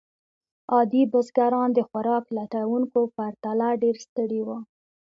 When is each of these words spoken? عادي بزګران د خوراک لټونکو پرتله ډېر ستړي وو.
عادي 0.73 1.03
بزګران 1.11 1.69
د 1.73 1.79
خوراک 1.89 2.23
لټونکو 2.37 2.99
پرتله 3.15 3.67
ډېر 3.81 3.95
ستړي 4.05 4.41
وو. 4.43 4.57